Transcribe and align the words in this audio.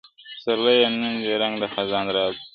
پسرلیه 0.35 0.89
نن 1.01 1.13
دي 1.23 1.33
رنګ 1.41 1.55
د 1.59 1.63
خزان 1.73 2.05
راوی. 2.15 2.39